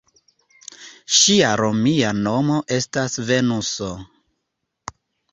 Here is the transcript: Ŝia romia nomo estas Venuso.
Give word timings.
Ŝia 1.17 1.49
romia 1.59 2.13
nomo 2.21 2.57
estas 2.77 3.17
Venuso. 3.27 3.91